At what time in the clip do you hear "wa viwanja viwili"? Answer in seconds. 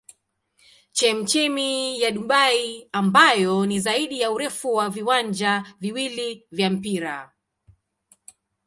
4.73-6.45